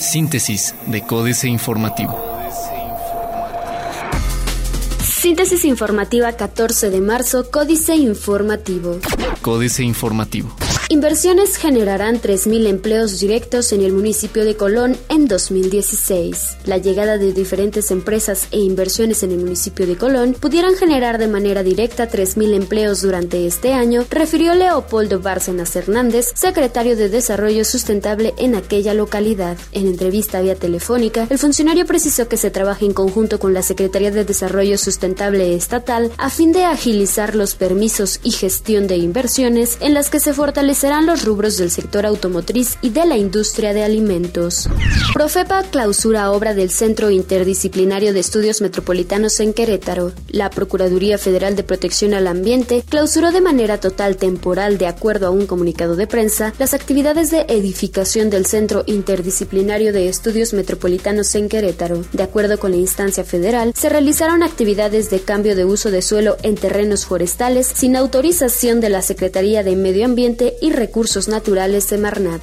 [0.00, 2.18] Síntesis de Códice Informativo.
[5.02, 8.98] Síntesis informativa 14 de marzo, Códice Informativo.
[9.42, 10.54] Códice Informativo.
[10.90, 16.56] Inversiones generarán 3.000 empleos directos en el municipio de Colón en 2016.
[16.64, 21.28] La llegada de diferentes empresas e inversiones en el municipio de Colón pudieran generar de
[21.28, 28.32] manera directa 3.000 empleos durante este año, refirió Leopoldo Bárcenas Hernández, secretario de Desarrollo Sustentable
[28.38, 29.58] en aquella localidad.
[29.72, 34.10] En entrevista vía telefónica, el funcionario precisó que se trabaja en conjunto con la Secretaría
[34.10, 39.92] de Desarrollo Sustentable Estatal a fin de agilizar los permisos y gestión de inversiones en
[39.92, 43.82] las que se fortalece serán los rubros del sector automotriz y de la industria de
[43.82, 44.68] alimentos.
[45.12, 50.12] Profepa clausura obra del Centro Interdisciplinario de Estudios Metropolitanos en Querétaro.
[50.28, 55.30] La Procuraduría Federal de Protección al Ambiente clausuró de manera total temporal, de acuerdo a
[55.30, 61.48] un comunicado de prensa, las actividades de edificación del Centro Interdisciplinario de Estudios Metropolitanos en
[61.48, 62.04] Querétaro.
[62.12, 66.36] De acuerdo con la instancia federal, se realizaron actividades de cambio de uso de suelo
[66.44, 71.98] en terrenos forestales sin autorización de la Secretaría de Medio Ambiente y Recursos Naturales de
[71.98, 72.42] Marnat.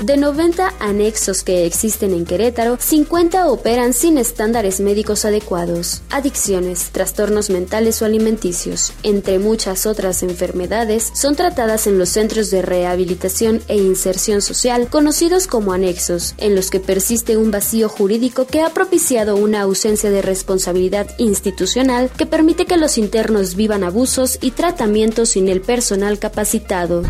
[0.00, 6.02] De 90 anexos que existen en Querétaro, 50 operan sin estándares médicos adecuados.
[6.10, 12.60] Adicciones, trastornos mentales o alimenticios, entre muchas otras enfermedades, son tratadas en los centros de
[12.60, 18.60] rehabilitación e inserción social, conocidos como anexos, en los que persiste un vacío jurídico que
[18.60, 24.50] ha propiciado una ausencia de responsabilidad institucional que permite que los internos vivan abusos y
[24.50, 27.02] tratamientos sin el personal capacitado.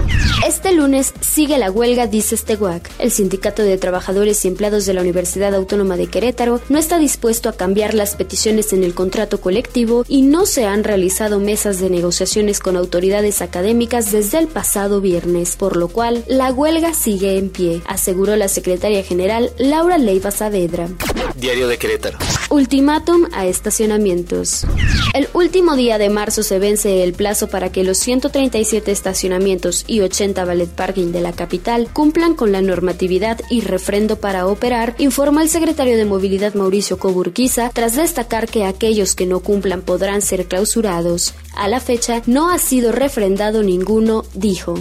[0.47, 2.89] Este lunes sigue la huelga, dice Steguac.
[3.01, 7.49] El Sindicato de Trabajadores y Empleados de la Universidad Autónoma de Querétaro no está dispuesto
[7.49, 11.91] a cambiar las peticiones en el contrato colectivo y no se han realizado mesas de
[11.91, 17.51] negociaciones con autoridades académicas desde el pasado viernes, por lo cual la huelga sigue en
[17.51, 20.89] pie, aseguró la secretaria general Laura Leiva Saavedra.
[21.35, 22.19] Diario de Querétaro.
[22.51, 24.65] Ultimátum a estacionamientos.
[25.13, 30.03] El último día de marzo se vence el plazo para que los 137 estacionamientos y
[30.03, 35.41] 80 ballet parking de la capital cumplan con la normatividad y refrendo para operar, informó
[35.41, 40.47] el secretario de Movilidad Mauricio Coburquiza, tras destacar que aquellos que no cumplan podrán ser
[40.47, 41.35] clausurados.
[41.57, 44.75] A la fecha no ha sido refrendado ninguno, dijo.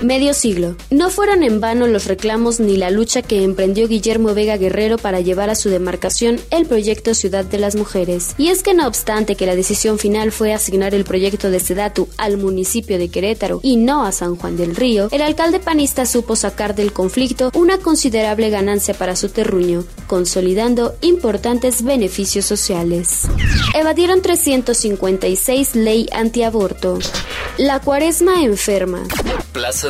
[0.00, 0.76] Medio siglo.
[0.90, 5.20] No fueron en vano los reclamos ni la lucha que emprendió Guillermo Vega Guerrero para
[5.20, 8.34] llevar a su demarcación el proyecto Ciudad de las Mujeres.
[8.38, 12.08] Y es que no obstante que la decisión final fue asignar el proyecto de Sedatu
[12.16, 16.34] al municipio de Querétaro y no a San Juan del Río, el alcalde panista supo
[16.34, 23.28] sacar del conflicto una considerable ganancia para su terruño, consolidando importantes beneficios sociales.
[23.74, 26.98] Evadieron 356 ley antiaborto.
[27.58, 29.02] La cuaresma enferma.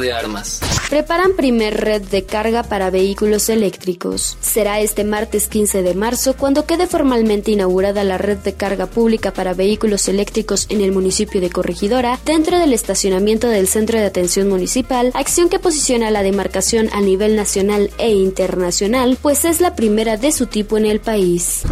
[0.01, 0.61] De Armas.
[0.89, 4.37] Preparan primer red de carga para vehículos eléctricos.
[4.41, 9.33] Será este martes 15 de marzo cuando quede formalmente inaugurada la red de carga pública
[9.33, 14.49] para vehículos eléctricos en el municipio de Corregidora, dentro del estacionamiento del Centro de Atención
[14.49, 20.17] Municipal, acción que posiciona la demarcación a nivel nacional e internacional, pues es la primera
[20.17, 21.63] de su tipo en el país.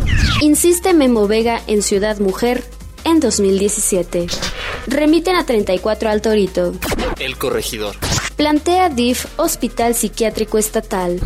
[0.43, 2.63] Insiste Memo Vega en Ciudad Mujer
[3.05, 4.27] en 2017.
[4.87, 6.73] Remiten a 34 al Torito.
[7.19, 7.97] El corregidor.
[8.39, 11.19] Plantea DIF Hospital Psiquiátrico Estatal.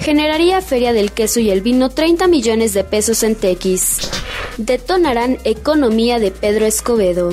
[0.00, 3.98] Generaría Feria del Queso y el Vino 30 millones de pesos en Tequis.
[4.56, 7.32] Detonarán economía de Pedro Escobedo.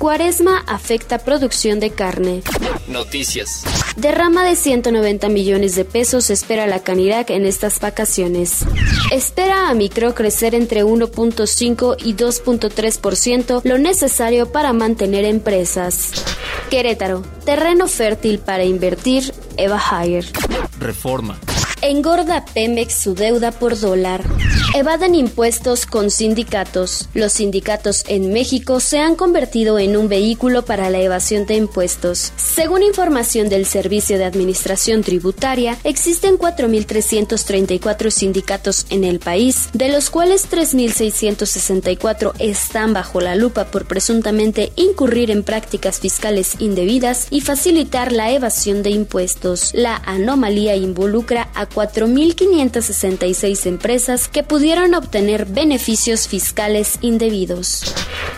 [0.00, 2.42] Cuaresma afecta producción de carne.
[2.88, 3.64] Noticias.
[3.96, 8.64] Derrama de 190 millones de pesos espera la Canirac en estas vacaciones.
[9.12, 16.12] Espera a Micro crecer entre 1.5 y 2.3%, lo necesario para mantener empresas.
[16.70, 20.24] Querétaro, terreno fértil para invertir, Eva Hayer.
[20.78, 21.36] Reforma.
[21.82, 24.22] Engorda Pemex su deuda por dólar.
[24.74, 27.08] Evaden impuestos con sindicatos.
[27.14, 32.32] Los sindicatos en México se han convertido en un vehículo para la evasión de impuestos.
[32.36, 40.10] Según información del Servicio de Administración Tributaria, existen 4.334 sindicatos en el país, de los
[40.10, 48.12] cuales 3.664 están bajo la lupa por presuntamente incurrir en prácticas fiscales indebidas y facilitar
[48.12, 49.72] la evasión de impuestos.
[49.72, 57.82] La anomalía involucra a 4.566 empresas que pudieron obtener beneficios fiscales indebidos.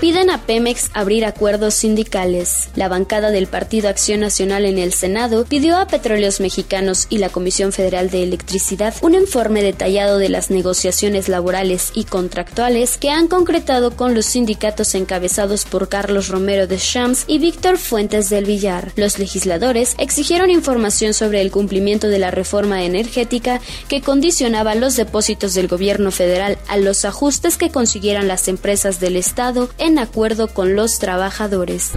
[0.00, 2.70] Piden a Pemex abrir acuerdos sindicales.
[2.74, 7.28] La bancada del Partido Acción Nacional en el Senado pidió a Petróleos Mexicanos y la
[7.28, 13.28] Comisión Federal de Electricidad un informe detallado de las negociaciones laborales y contractuales que han
[13.28, 18.92] concretado con los sindicatos encabezados por Carlos Romero de Shams y Víctor Fuentes del Villar.
[18.96, 24.96] Los legisladores exigieron información sobre el cumplimiento de la reforma energética energética que condicionaba los
[24.96, 30.48] depósitos del gobierno federal a los ajustes que consiguieran las empresas del Estado en acuerdo
[30.48, 31.92] con los trabajadores.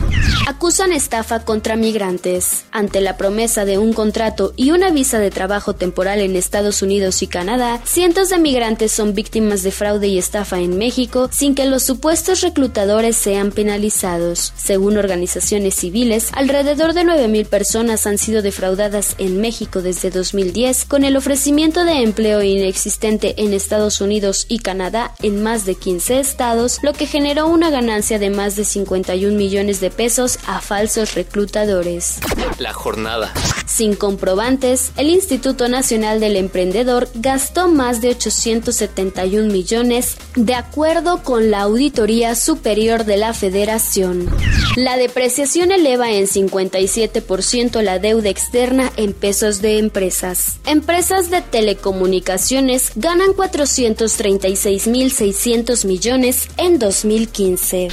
[0.47, 2.65] Acusan estafa contra migrantes.
[2.71, 7.21] Ante la promesa de un contrato y una visa de trabajo temporal en Estados Unidos
[7.23, 11.65] y Canadá, cientos de migrantes son víctimas de fraude y estafa en México sin que
[11.65, 14.53] los supuestos reclutadores sean penalizados.
[14.55, 21.03] Según organizaciones civiles, alrededor de 9.000 personas han sido defraudadas en México desde 2010 con
[21.03, 26.79] el ofrecimiento de empleo inexistente en Estados Unidos y Canadá en más de 15 estados,
[26.81, 32.19] lo que generó una ganancia de más de 51 millones de pesos a falsos reclutadores.
[32.59, 33.33] La jornada.
[33.75, 41.51] Sin comprobantes, el Instituto Nacional del Emprendedor gastó más de 871 millones de acuerdo con
[41.51, 44.33] la Auditoría Superior de la Federación.
[44.77, 50.53] La depreciación eleva en 57% la deuda externa en pesos de empresas.
[50.65, 57.89] Empresas de telecomunicaciones ganan 436.600 millones en 2015.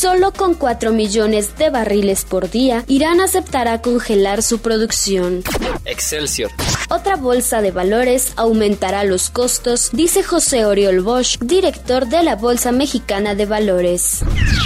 [0.00, 5.42] Solo con 4 millones de barriles por día, Irán aceptará congelar su producción.
[5.86, 6.52] Excelsior.
[6.88, 12.70] Otra bolsa de valores aumentará los costos, dice José Oriol Bosch, director de la Bolsa
[12.70, 14.20] Mexicana de Valores.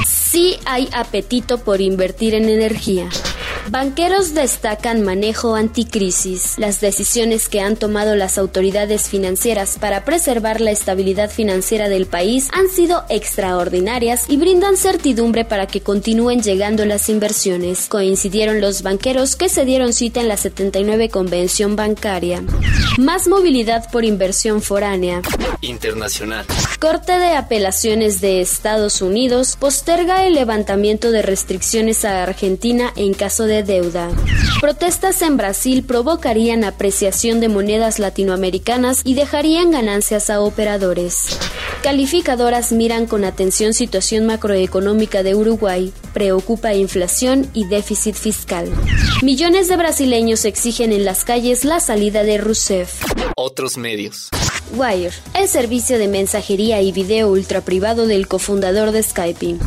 [0.06, 3.08] Sí hay apetito por invertir en energía.
[3.72, 6.58] Banqueros destacan manejo anticrisis.
[6.58, 12.50] Las decisiones que han tomado las autoridades financieras para preservar la estabilidad financiera del país
[12.52, 17.88] han sido extraordinarias y brindan certidumbre para que continúen llegando las inversiones.
[17.88, 22.42] Coincidieron los banqueros que se dieron cita en la 79 Convención Bancaria.
[22.98, 25.22] Más movilidad por inversión foránea.
[25.62, 26.44] Internacional.
[26.78, 33.44] Corte de Apelaciones de Estados Unidos posterga el levantamiento de restricciones a Argentina en caso
[33.44, 34.10] de deuda.
[34.60, 41.38] Protestas en Brasil provocarían apreciación de monedas latinoamericanas y dejarían ganancias a operadores.
[41.82, 48.70] Calificadoras miran con atención situación macroeconómica de Uruguay, preocupa inflación y déficit fiscal.
[49.22, 53.02] Millones de brasileños exigen en las calles la salida de Rousseff.
[53.36, 54.28] Otros medios.
[54.72, 59.58] Wire, el servicio de mensajería y video ultraprivado del cofundador de Skype.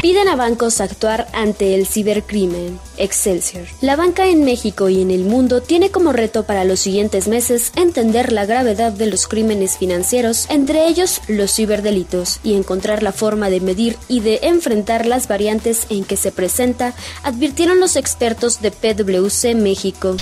[0.00, 2.78] Piden a bancos actuar ante el cibercrimen.
[2.96, 3.66] Excelsior.
[3.80, 7.72] La banca en México y en el mundo tiene como reto para los siguientes meses
[7.76, 13.50] entender la gravedad de los crímenes financieros, entre ellos los ciberdelitos, y encontrar la forma
[13.50, 18.70] de medir y de enfrentar las variantes en que se presenta, advirtieron los expertos de
[18.70, 20.16] PwC México.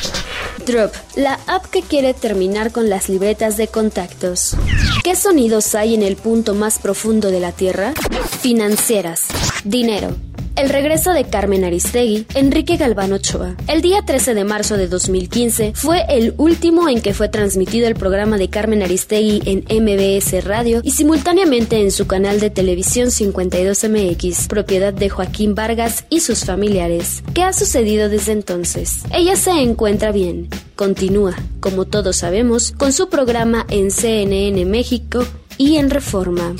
[0.66, 4.56] Drop, la app que quiere terminar con las libretas de contactos.
[5.02, 7.94] ¿Qué sonidos hay en el punto más profundo de la Tierra?
[8.40, 9.26] Financieras.
[9.64, 10.31] Dinero.
[10.54, 13.56] El regreso de Carmen Aristegui, Enrique Galván Ochoa.
[13.68, 17.94] El día 13 de marzo de 2015 fue el último en que fue transmitido el
[17.94, 24.46] programa de Carmen Aristegui en MBS Radio y simultáneamente en su canal de televisión 52MX,
[24.48, 27.22] propiedad de Joaquín Vargas y sus familiares.
[27.32, 29.04] ¿Qué ha sucedido desde entonces?
[29.10, 30.48] Ella se encuentra bien.
[30.76, 35.24] Continúa, como todos sabemos, con su programa en CNN México
[35.56, 36.54] y en Reforma.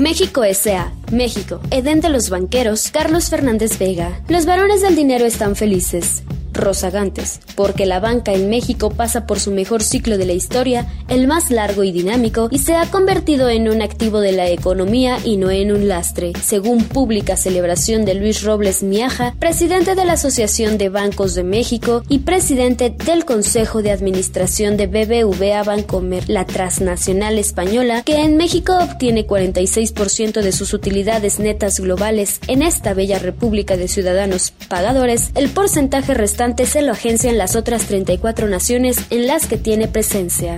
[0.00, 0.92] México S.A.
[1.12, 1.60] México.
[1.70, 2.90] Edén de los banqueros.
[2.90, 4.20] Carlos Fernández Vega.
[4.28, 6.22] Los varones del dinero están felices
[6.60, 11.26] rozagantes, porque la banca en México pasa por su mejor ciclo de la historia, el
[11.26, 15.36] más largo y dinámico, y se ha convertido en un activo de la economía y
[15.36, 20.78] no en un lastre, según pública celebración de Luis Robles Miaja, presidente de la Asociación
[20.78, 27.38] de Bancos de México y presidente del Consejo de Administración de BBVA Bancomer, la transnacional
[27.38, 32.40] española, que en México obtiene 46% de sus utilidades netas globales.
[32.48, 37.86] En esta bella república de ciudadanos pagadores, el porcentaje restante se lo agencian las otras
[37.86, 40.56] 34 naciones en las que tiene presencia.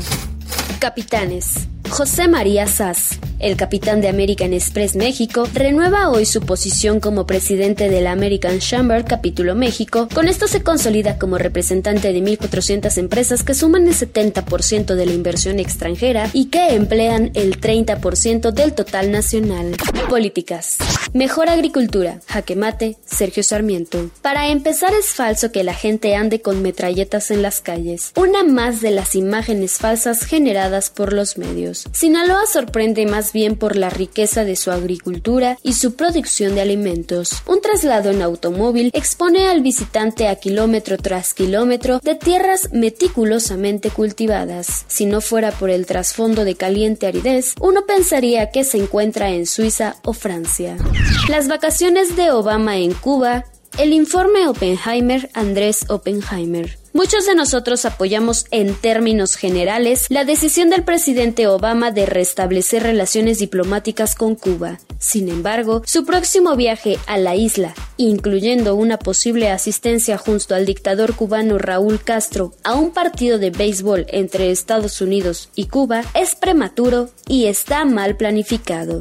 [0.78, 1.71] Capitanes.
[1.92, 7.90] José María Sass, el capitán de American Express México, renueva hoy su posición como presidente
[7.90, 10.08] de la American Chamber Capítulo México.
[10.14, 15.12] Con esto se consolida como representante de 1.400 empresas que suman el 70% de la
[15.12, 19.76] inversión extranjera y que emplean el 30% del total nacional.
[20.08, 20.78] Políticas.
[21.12, 22.20] Mejor agricultura.
[22.26, 22.96] Jaque mate.
[23.04, 24.10] Sergio Sarmiento.
[24.22, 28.12] Para empezar es falso que la gente ande con metralletas en las calles.
[28.16, 31.81] Una más de las imágenes falsas generadas por los medios.
[31.92, 37.42] Sinaloa sorprende más bien por la riqueza de su agricultura y su producción de alimentos.
[37.46, 44.84] Un traslado en automóvil expone al visitante a kilómetro tras kilómetro de tierras meticulosamente cultivadas.
[44.88, 49.46] Si no fuera por el trasfondo de caliente aridez, uno pensaría que se encuentra en
[49.46, 50.76] Suiza o Francia.
[51.28, 53.44] Las vacaciones de Obama en Cuba
[53.78, 56.81] el informe Oppenheimer Andrés Oppenheimer.
[56.94, 63.38] Muchos de nosotros apoyamos en términos generales la decisión del presidente Obama de restablecer relaciones
[63.38, 64.78] diplomáticas con Cuba.
[64.98, 71.16] Sin embargo, su próximo viaje a la isla, incluyendo una posible asistencia junto al dictador
[71.16, 77.08] cubano Raúl Castro a un partido de béisbol entre Estados Unidos y Cuba, es prematuro
[77.26, 79.00] y está mal planificado.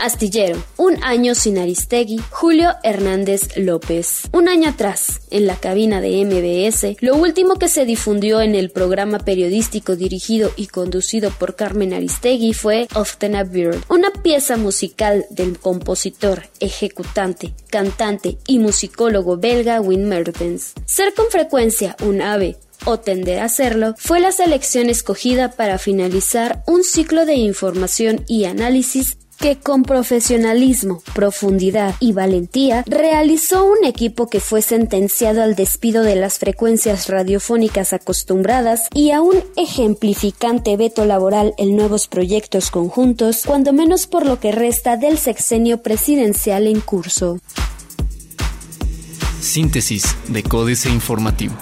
[0.00, 4.22] Astillero, un año sin Aristegui, Julio Hernández López.
[4.32, 8.70] Un año atrás, en la cabina de MBS, lo último que se difundió en el
[8.70, 15.26] programa periodístico dirigido y conducido por Carmen Aristegui fue Often a Bird, una pieza musical
[15.28, 20.72] del compositor, ejecutante, cantante y musicólogo belga Wim Mertens.
[20.86, 26.62] Ser con frecuencia un ave o tender a hacerlo, fue la selección escogida para finalizar
[26.66, 34.28] un ciclo de información y análisis que con profesionalismo, profundidad y valentía realizó un equipo
[34.28, 41.06] que fue sentenciado al despido de las frecuencias radiofónicas acostumbradas y a un ejemplificante veto
[41.06, 46.80] laboral en nuevos proyectos conjuntos, cuando menos por lo que resta del sexenio presidencial en
[46.80, 47.40] curso.
[49.40, 51.54] Síntesis de Códice Informativo.